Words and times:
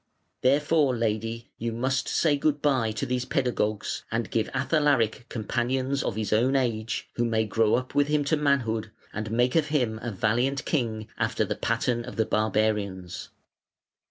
Therefore, 0.41 0.97
lady, 0.97 1.51
you 1.59 1.71
must 1.71 2.07
say 2.07 2.35
'good 2.35 2.59
bye' 2.59 2.91
to 2.93 3.05
these 3.05 3.23
pedagogues, 3.23 4.03
and 4.11 4.31
give 4.31 4.49
Athalaric 4.51 5.29
companions 5.29 6.01
of 6.01 6.15
his 6.15 6.33
own 6.33 6.55
age, 6.55 7.07
who 7.17 7.23
may 7.23 7.45
grow 7.45 7.75
up 7.75 7.93
with 7.93 8.07
him 8.07 8.23
to 8.23 8.35
manhood 8.35 8.89
and 9.13 9.29
make 9.29 9.55
of 9.55 9.67
him 9.67 9.99
a 10.01 10.09
valiant 10.09 10.65
king 10.65 11.07
after 11.19 11.45
the 11.45 11.53
pattern 11.55 12.03
of 12.03 12.15
the 12.15 12.25
barbarians". 12.25 13.29